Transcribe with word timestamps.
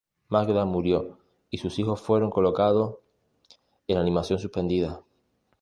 Magda 0.29 0.65
murió 0.65 1.19
y 1.51 1.59
sus 1.59 1.77
hijos 1.77 2.01
fueron 2.01 2.31
colocados 2.31 2.95
en 3.85 3.97
animación 3.99 4.39
suspendida. 4.39 5.03